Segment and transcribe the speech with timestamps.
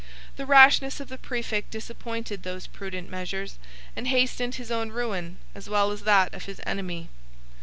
[0.35, 3.59] The rashness of the præfect disappointed these prudent measures,
[3.95, 7.07] and hastened his own ruin, as well as that of his enemy.